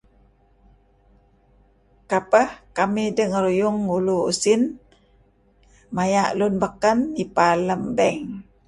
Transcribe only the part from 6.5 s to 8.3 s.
beken nipa lem bank.